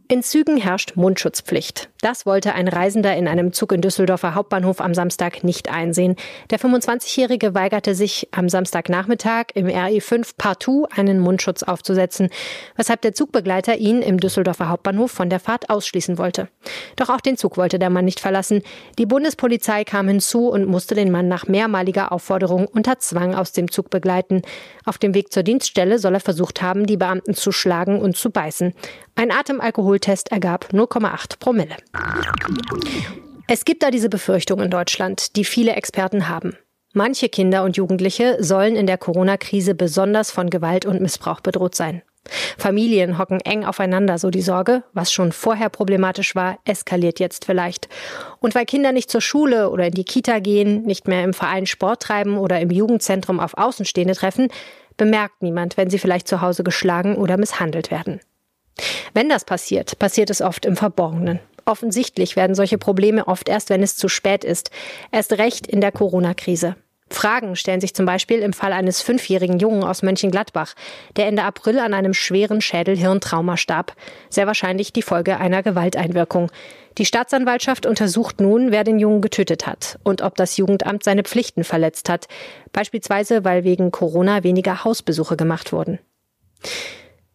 In 0.09 0.23
Zügen 0.23 0.57
herrscht 0.57 0.97
Mundschutzpflicht. 0.97 1.92
Das 2.03 2.27
wollte 2.27 2.53
ein 2.55 2.67
Reisender 2.67 3.17
in 3.17 3.29
einem 3.29 3.53
Zug 3.53 3.71
in 3.71 3.81
Düsseldorfer 3.81 4.35
Hauptbahnhof 4.35 4.81
am 4.81 4.93
Samstag 4.93 5.45
nicht 5.45 5.71
einsehen. 5.71 6.17
Der 6.51 6.59
25-Jährige 6.59 7.55
weigerte 7.55 7.95
sich 7.95 8.27
am 8.33 8.49
Samstagnachmittag 8.49 9.45
im 9.55 9.69
RE5 9.69 10.33
partout 10.37 10.89
einen 10.97 11.21
Mundschutz 11.21 11.63
aufzusetzen, 11.63 12.29
weshalb 12.75 13.03
der 13.03 13.15
Zugbegleiter 13.15 13.77
ihn 13.77 14.03
im 14.03 14.19
Düsseldorfer 14.19 14.69
Hauptbahnhof 14.69 15.13
von 15.13 15.31
der 15.31 15.39
Fahrt 15.39 15.71
ausschließen 15.71 16.19
wollte. 16.19 16.49
Doch 16.97 17.09
auch 17.09 17.21
den 17.21 17.37
Zug 17.37 17.57
wollte 17.57 17.79
der 17.79 17.89
Mann 17.89 18.05
nicht 18.05 18.19
verlassen. 18.19 18.63
Die 18.99 19.07
Bundespolizei 19.07 19.85
kam 19.85 20.09
hinzu 20.09 20.49
und 20.49 20.67
musste 20.67 20.97
den 20.97 21.13
Mann 21.13 21.29
nach 21.29 21.47
mehrmaliger 21.47 22.11
Aufforderung 22.11 22.67
unter 22.67 22.99
Zwang 22.99 23.37
aus 23.37 23.53
dem 23.53 23.71
Zug 23.71 23.91
begleiten. 23.91 24.43
Auf 24.85 24.99
dem 24.99 25.15
Weg 25.15 25.33
zur 25.33 25.45
Dienststelle 25.45 26.01
soll 26.01 26.15
er 26.15 26.21
versucht 26.21 26.63
haben, 26.63 26.85
die 26.85 26.97
Beamten 26.97 27.35
zu 27.35 27.53
schlagen 27.53 28.01
und 28.01 28.17
zu 28.17 28.31
beißen. 28.31 28.75
Ein 29.15 29.31
Atemalkoholtest 29.31 30.33
ergab 30.33 30.71
0,8 30.73 31.39
Promille. 31.39 31.77
Es 33.49 33.65
gibt 33.65 33.83
da 33.83 33.91
diese 33.91 34.09
Befürchtung 34.09 34.61
in 34.61 34.71
Deutschland, 34.71 35.37
die 35.37 35.45
viele 35.45 35.73
Experten 35.75 36.29
haben. 36.29 36.57
Manche 36.95 37.29
Kinder 37.29 37.65
und 37.65 37.77
Jugendliche 37.77 38.37
sollen 38.41 38.77
in 38.77 38.87
der 38.87 38.99
Corona-Krise 38.99 39.75
besonders 39.75 40.31
von 40.31 40.51
Gewalt 40.51 40.85
und 40.87 41.01
Missbrauch 41.01 41.41
bedroht 41.41 41.75
sein. 41.75 42.03
Familien 42.57 43.19
hocken 43.19 43.41
eng 43.41 43.65
aufeinander, 43.65 44.19
so 44.19 44.31
die 44.31 44.43
Sorge, 44.43 44.85
was 44.93 45.13
schon 45.13 45.33
vorher 45.33 45.69
problematisch 45.71 46.37
war, 46.37 46.59
eskaliert 46.65 47.19
jetzt 47.19 47.45
vielleicht. 47.45 47.89
Und 48.41 48.55
weil 48.55 48.65
Kinder 48.65 48.93
nicht 48.93 49.11
zur 49.11 49.21
Schule 49.21 49.71
oder 49.71 49.87
in 49.87 49.95
die 49.95 50.05
Kita 50.05 50.39
gehen, 50.39 50.83
nicht 50.83 51.09
mehr 51.09 51.25
im 51.25 51.35
Verein 51.35 51.67
Sport 51.67 52.03
treiben 52.03 52.39
oder 52.39 52.61
im 52.61 52.71
Jugendzentrum 52.71 53.41
auf 53.41 53.57
Außenstehende 53.57 54.15
treffen, 54.15 54.49
bemerkt 54.97 55.43
niemand, 55.43 55.77
wenn 55.77 55.91
sie 55.91 55.99
vielleicht 55.99 56.29
zu 56.29 56.41
Hause 56.41 56.63
geschlagen 56.63 57.17
oder 57.17 57.37
misshandelt 57.37 57.91
werden. 57.91 58.21
Wenn 59.15 59.29
das 59.29 59.45
passiert, 59.45 59.99
passiert 59.99 60.31
es 60.31 60.41
oft 60.41 60.65
im 60.65 60.77
Verborgenen. 60.77 61.41
Offensichtlich 61.65 62.37
werden 62.37 62.55
solche 62.55 62.79
Probleme 62.79 63.29
oft 63.29 63.49
erst, 63.49 63.71
wenn 63.71 63.83
es 63.83 63.97
zu 63.97 64.09
spät 64.09 64.45
ist. 64.45 64.71
Erst 65.11 65.33
recht 65.33 65.67
in 65.67 65.81
der 65.81 65.93
Corona-Krise. 65.93 66.77
Fragen 67.13 67.57
stellen 67.57 67.81
sich 67.81 67.95
zum 67.95 68.07
Beispiel 68.07 68.41
im 68.41 68.53
Fall 68.53 68.73
eines 68.73 69.03
fünfjährigen 69.03 69.59
Jungen 69.59 69.85
aus 69.85 70.03
Mönchengladbach, 70.03 70.75
der 71.17 71.27
Ende 71.27 71.45
April 71.45 71.79
an 71.79 71.95
einem 71.95 72.15
schweren 72.15 72.61
Schädel-Hirntrauma 72.61 73.57
starb. 73.57 73.95
Sehr 74.31 74.47
wahrscheinlich 74.47 74.93
die 74.93 75.03
Folge 75.03 75.39
einer 75.39 75.63
Gewalteinwirkung. 75.63 76.51
Die 76.99 77.07
Staatsanwaltschaft 77.07 77.87
untersucht 77.87 78.41
nun, 78.41 78.71
wer 78.71 78.85
den 78.85 78.99
Jungen 78.99 79.21
getötet 79.21 79.67
hat 79.67 79.99
und 80.03 80.23
ob 80.23 80.37
das 80.37 80.57
Jugendamt 80.57 81.05
seine 81.05 81.23
Pflichten 81.23 81.65
verletzt 81.65 82.09
hat. 82.09 82.29
Beispielsweise, 82.73 83.45
weil 83.45 83.65
wegen 83.65 83.91
Corona 83.91 84.43
weniger 84.43 84.85
Hausbesuche 84.85 85.37
gemacht 85.37 85.73
wurden. 85.73 85.99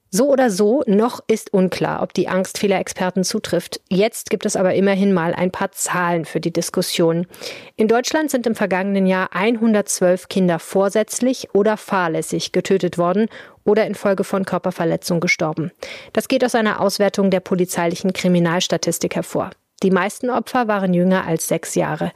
So 0.10 0.30
oder 0.30 0.50
so, 0.50 0.84
noch 0.88 1.20
ist 1.28 1.52
unklar, 1.54 2.02
ob 2.02 2.14
die 2.14 2.30
Angst 2.30 2.58
vieler 2.58 2.80
Experten 2.80 3.26
zutrifft. 3.26 3.82
Jetzt 3.90 4.30
gibt 4.30 4.46
es 4.46 4.56
aber 4.56 4.74
immerhin 4.74 5.14
mal 5.14 5.34
ein 5.34 5.52
paar 5.52 5.72
Zahlen 5.74 6.24
für 6.24 6.40
die 6.40 6.54
Diskussion. 6.54 7.28
In 7.76 7.90
Deutschland 7.90 8.32
sind 8.32 8.48
im 8.48 8.56
vergangenen 8.56 9.06
Jahr 9.06 9.30
112 9.34 10.30
Kinder 10.30 10.60
vorsätzlich 10.60 11.54
oder 11.54 11.76
fahrlässig 11.76 12.54
getötet 12.54 12.98
worden 12.98 13.28
oder 13.66 13.86
infolge 13.86 14.24
von 14.24 14.46
Körperverletzung 14.46 15.20
gestorben. 15.20 15.72
Das 16.14 16.30
geht 16.30 16.46
aus 16.46 16.56
einer 16.56 16.80
Auswertung 16.80 17.30
der 17.30 17.42
polizeilichen 17.42 18.14
Kriminalstatistik 18.14 19.16
hervor. 19.16 19.50
Die 19.84 19.92
meisten 19.92 20.30
Opfer 20.30 20.70
waren 20.70 20.94
jünger 20.94 21.26
als 21.26 21.50
sechs 21.50 21.76
Jahre. 21.76 22.12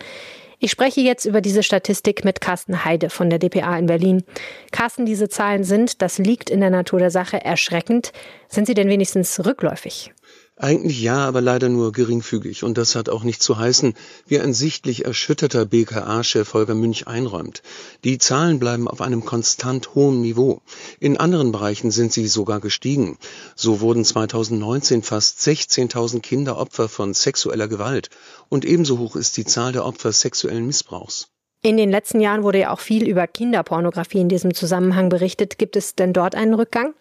Ich 0.63 0.69
spreche 0.69 1.01
jetzt 1.01 1.25
über 1.25 1.41
diese 1.41 1.63
Statistik 1.63 2.23
mit 2.23 2.39
Carsten 2.39 2.85
Heide 2.85 3.09
von 3.09 3.31
der 3.31 3.39
DPA 3.39 3.79
in 3.79 3.87
Berlin. 3.87 4.23
Carsten, 4.71 5.07
diese 5.07 5.27
Zahlen 5.27 5.63
sind, 5.63 6.03
das 6.03 6.19
liegt 6.19 6.51
in 6.51 6.59
der 6.59 6.69
Natur 6.69 6.99
der 6.99 7.09
Sache, 7.09 7.43
erschreckend. 7.43 8.13
Sind 8.47 8.67
sie 8.67 8.75
denn 8.75 8.87
wenigstens 8.87 9.43
rückläufig? 9.43 10.13
Eigentlich 10.61 11.01
ja, 11.01 11.27
aber 11.27 11.41
leider 11.41 11.69
nur 11.69 11.91
geringfügig. 11.91 12.63
Und 12.63 12.77
das 12.77 12.93
hat 12.93 13.09
auch 13.09 13.23
nicht 13.23 13.41
zu 13.41 13.57
heißen, 13.57 13.95
wie 14.27 14.39
ein 14.39 14.53
sichtlich 14.53 15.05
erschütterter 15.05 15.65
BKA-Chef 15.65 16.53
Holger 16.53 16.75
Münch 16.75 17.07
einräumt. 17.07 17.63
Die 18.03 18.19
Zahlen 18.19 18.59
bleiben 18.59 18.87
auf 18.87 19.01
einem 19.01 19.25
konstant 19.25 19.95
hohen 19.95 20.21
Niveau. 20.21 20.61
In 20.99 21.17
anderen 21.17 21.51
Bereichen 21.51 21.89
sind 21.89 22.13
sie 22.13 22.27
sogar 22.27 22.59
gestiegen. 22.59 23.17
So 23.55 23.81
wurden 23.81 24.05
2019 24.05 25.01
fast 25.01 25.39
16.000 25.39 26.19
Kinder 26.19 26.57
Opfer 26.57 26.89
von 26.89 27.15
sexueller 27.15 27.67
Gewalt. 27.67 28.11
Und 28.47 28.63
ebenso 28.63 28.99
hoch 28.99 29.15
ist 29.15 29.37
die 29.37 29.45
Zahl 29.45 29.71
der 29.71 29.83
Opfer 29.83 30.11
sexuellen 30.11 30.67
Missbrauchs. 30.67 31.29
In 31.63 31.77
den 31.77 31.89
letzten 31.89 32.19
Jahren 32.19 32.43
wurde 32.43 32.59
ja 32.59 32.71
auch 32.71 32.79
viel 32.79 33.07
über 33.07 33.25
Kinderpornografie 33.25 34.19
in 34.19 34.29
diesem 34.29 34.53
Zusammenhang 34.53 35.09
berichtet. 35.09 35.57
Gibt 35.57 35.75
es 35.75 35.95
denn 35.95 36.13
dort 36.13 36.35
einen 36.35 36.53
Rückgang? 36.53 36.93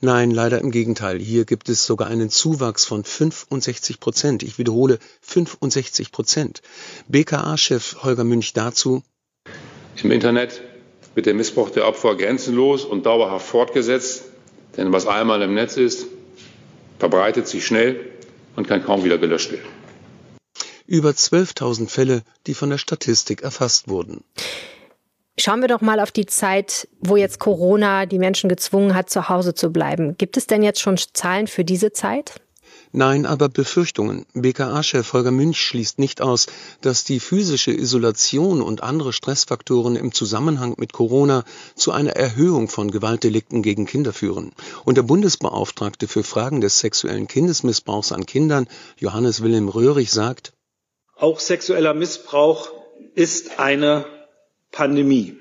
Nein, 0.00 0.30
leider 0.30 0.60
im 0.60 0.70
Gegenteil. 0.70 1.18
Hier 1.18 1.46
gibt 1.46 1.68
es 1.70 1.86
sogar 1.86 2.08
einen 2.08 2.28
Zuwachs 2.28 2.84
von 2.84 3.02
65 3.02 3.98
Prozent. 3.98 4.42
Ich 4.42 4.58
wiederhole 4.58 4.98
65 5.22 6.12
Prozent. 6.12 6.60
BKA-Chef 7.08 8.02
Holger 8.02 8.24
Münch 8.24 8.52
dazu. 8.52 9.02
Im 10.02 10.10
Internet 10.10 10.60
wird 11.14 11.24
der 11.24 11.34
Missbrauch 11.34 11.70
der 11.70 11.88
Opfer 11.88 12.14
grenzenlos 12.14 12.84
und 12.84 13.06
dauerhaft 13.06 13.46
fortgesetzt. 13.46 14.24
Denn 14.76 14.92
was 14.92 15.06
einmal 15.06 15.40
im 15.40 15.54
Netz 15.54 15.78
ist, 15.78 16.06
verbreitet 16.98 17.48
sich 17.48 17.64
schnell 17.64 18.12
und 18.54 18.68
kann 18.68 18.84
kaum 18.84 19.04
wieder 19.04 19.16
gelöscht 19.16 19.52
werden. 19.52 19.68
Über 20.86 21.10
12.000 21.10 21.88
Fälle, 21.88 22.22
die 22.46 22.54
von 22.54 22.68
der 22.70 22.78
Statistik 22.78 23.42
erfasst 23.42 23.88
wurden. 23.88 24.22
Schauen 25.38 25.60
wir 25.60 25.68
doch 25.68 25.82
mal 25.82 26.00
auf 26.00 26.12
die 26.12 26.24
Zeit, 26.24 26.88
wo 27.00 27.16
jetzt 27.16 27.40
Corona 27.40 28.06
die 28.06 28.18
Menschen 28.18 28.48
gezwungen 28.48 28.94
hat, 28.94 29.10
zu 29.10 29.28
Hause 29.28 29.54
zu 29.54 29.70
bleiben. 29.70 30.16
Gibt 30.16 30.38
es 30.38 30.46
denn 30.46 30.62
jetzt 30.62 30.80
schon 30.80 30.96
Zahlen 30.96 31.46
für 31.46 31.62
diese 31.62 31.92
Zeit? 31.92 32.40
Nein, 32.92 33.26
aber 33.26 33.50
Befürchtungen. 33.50 34.24
BKA-Chef 34.32 35.12
Holger 35.12 35.30
Münch 35.30 35.60
schließt 35.60 35.98
nicht 35.98 36.22
aus, 36.22 36.46
dass 36.80 37.04
die 37.04 37.20
physische 37.20 37.70
Isolation 37.70 38.62
und 38.62 38.82
andere 38.82 39.12
Stressfaktoren 39.12 39.96
im 39.96 40.12
Zusammenhang 40.12 40.74
mit 40.78 40.94
Corona 40.94 41.44
zu 41.74 41.92
einer 41.92 42.12
Erhöhung 42.12 42.68
von 42.68 42.90
Gewaltdelikten 42.90 43.62
gegen 43.62 43.84
Kinder 43.84 44.14
führen. 44.14 44.52
Und 44.86 44.96
der 44.96 45.02
Bundesbeauftragte 45.02 46.08
für 46.08 46.22
Fragen 46.22 46.62
des 46.62 46.78
sexuellen 46.78 47.28
Kindesmissbrauchs 47.28 48.12
an 48.12 48.24
Kindern, 48.24 48.66
Johannes 48.98 49.42
Wilhelm 49.42 49.68
Röhrig, 49.68 50.10
sagt, 50.10 50.54
Auch 51.14 51.40
sexueller 51.40 51.92
Missbrauch 51.92 52.70
ist 53.14 53.58
eine 53.58 54.06
Pandemie. 54.76 55.34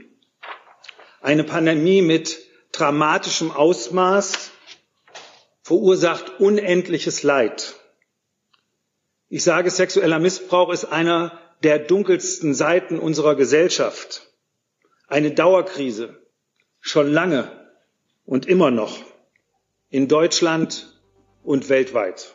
Eine 1.20 1.44
Pandemie 1.44 2.02
mit 2.02 2.40
dramatischem 2.72 3.52
Ausmaß 3.52 4.52
verursacht 5.62 6.40
unendliches 6.40 7.22
Leid. 7.22 7.76
Ich 9.28 9.44
sage, 9.44 9.70
sexueller 9.70 10.20
Missbrauch 10.20 10.72
ist 10.72 10.86
einer 10.86 11.38
der 11.64 11.80
dunkelsten 11.80 12.54
Seiten 12.54 12.98
unserer 12.98 13.36
Gesellschaft. 13.36 14.26
Eine 15.10 15.32
Dauerkrise, 15.32 16.18
schon 16.80 17.12
lange 17.12 17.52
und 18.26 18.46
immer 18.46 18.72
noch 18.72 18.96
in 19.90 20.08
Deutschland 20.08 20.98
und 21.44 21.68
weltweit. 21.68 22.34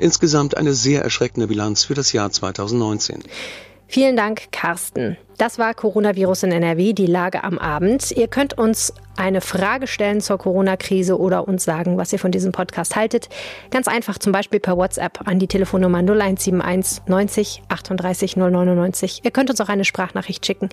Insgesamt 0.00 0.56
eine 0.56 0.72
sehr 0.72 1.02
erschreckende 1.02 1.46
Bilanz 1.46 1.84
für 1.84 1.94
das 1.94 2.12
Jahr 2.12 2.32
2019. 2.32 3.22
Vielen 3.86 4.16
Dank, 4.16 4.50
Carsten. 4.50 5.16
Das 5.38 5.58
war 5.58 5.74
Coronavirus 5.74 6.44
in 6.44 6.52
NRW, 6.52 6.94
die 6.94 7.04
Lage 7.04 7.44
am 7.44 7.58
Abend. 7.58 8.10
Ihr 8.10 8.26
könnt 8.26 8.56
uns 8.56 8.94
eine 9.18 9.40
Frage 9.42 9.86
stellen 9.86 10.20
zur 10.20 10.38
Corona-Krise 10.38 11.18
oder 11.18 11.46
uns 11.46 11.64
sagen, 11.64 11.98
was 11.98 12.12
ihr 12.12 12.18
von 12.18 12.30
diesem 12.30 12.52
Podcast 12.52 12.96
haltet. 12.96 13.28
Ganz 13.70 13.88
einfach, 13.88 14.18
zum 14.18 14.32
Beispiel 14.32 14.60
per 14.60 14.76
WhatsApp 14.76 15.20
an 15.26 15.38
die 15.38 15.46
Telefonnummer 15.46 15.98
0171 15.98 17.02
90 17.06 17.62
38 17.68 18.36
099. 18.36 19.20
Ihr 19.24 19.30
könnt 19.30 19.50
uns 19.50 19.60
auch 19.60 19.68
eine 19.68 19.84
Sprachnachricht 19.84 20.44
schicken. 20.44 20.70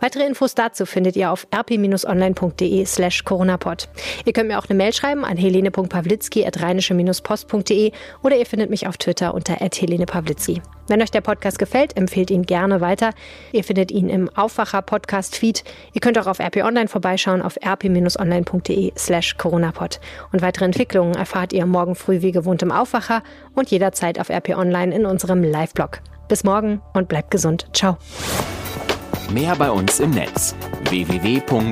Weitere 0.00 0.26
Infos 0.26 0.54
dazu 0.54 0.86
findet 0.86 1.16
ihr 1.16 1.32
auf 1.32 1.46
rp-online.de 1.52 2.84
slash 2.86 3.24
coronapod. 3.24 3.88
Ihr 4.24 4.32
könnt 4.32 4.48
mir 4.48 4.58
auch 4.58 4.68
eine 4.68 4.76
Mail 4.76 4.92
schreiben 4.92 5.24
an 5.24 5.36
helene.pawlitzki 5.36 6.46
at 6.46 6.60
rheinische-post.de 6.62 7.92
oder 8.22 8.36
ihr 8.36 8.46
findet 8.46 8.70
mich 8.70 8.86
auf 8.86 8.96
Twitter 8.96 9.34
unter 9.34 9.54
helene 9.54 10.06
Pawlitzki. 10.06 10.62
Wenn 10.86 11.00
euch 11.00 11.10
der 11.10 11.22
Podcast 11.22 11.58
gefällt, 11.58 11.96
empfehlt 11.96 12.30
ihn 12.30 12.42
gerne 12.42 12.82
weiter. 12.82 13.10
Ihr 13.52 13.64
findet 13.64 13.90
ihn 14.04 14.10
im 14.10 14.28
Aufwacher-Podcast-Feed. 14.28 15.64
Ihr 15.92 16.00
könnt 16.00 16.18
auch 16.18 16.26
auf 16.26 16.40
RP 16.40 16.64
Online 16.64 16.88
vorbeischauen 16.88 17.42
auf 17.42 17.56
rp-online.de 17.64 18.92
slash 18.96 19.36
coronapod. 19.36 20.00
Und 20.32 20.42
weitere 20.42 20.64
Entwicklungen 20.64 21.14
erfahrt 21.14 21.52
ihr 21.52 21.66
morgen 21.66 21.94
früh 21.94 22.22
wie 22.22 22.32
gewohnt 22.32 22.62
im 22.62 22.72
Aufwacher 22.72 23.22
und 23.54 23.70
jederzeit 23.70 24.18
auf 24.18 24.30
RP 24.30 24.50
Online 24.50 24.94
in 24.94 25.06
unserem 25.06 25.42
Live-Blog. 25.42 26.00
Bis 26.28 26.44
morgen 26.44 26.80
und 26.92 27.08
bleibt 27.08 27.30
gesund. 27.30 27.66
Ciao. 27.72 27.98
Mehr 29.30 29.56
bei 29.56 29.70
uns 29.70 30.00
im 30.00 30.10
Netz 30.10 30.54
www.rp-online.de 30.90 31.64